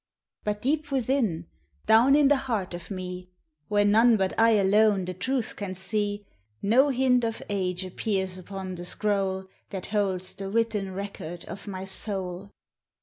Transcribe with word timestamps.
But 0.43 0.63
deep 0.63 0.91
within, 0.91 1.45
down 1.85 2.15
in 2.15 2.27
the 2.27 2.35
heart 2.49 2.73
of 2.73 2.89
me, 2.89 3.29
Where 3.67 3.85
none 3.85 4.17
but 4.17 4.33
I 4.39 4.53
alone 4.53 5.05
the 5.05 5.13
truth 5.13 5.55
can 5.55 5.75
see, 5.75 6.25
No 6.59 6.89
hint 6.89 7.23
of 7.23 7.43
Age 7.51 7.85
appears 7.85 8.35
upon 8.35 8.73
the 8.73 8.85
scroll 8.85 9.45
That 9.69 9.85
holds 9.85 10.33
the 10.33 10.49
written 10.49 10.91
record 10.91 11.45
of 11.45 11.67
my 11.67 11.85
soul. 11.85 12.49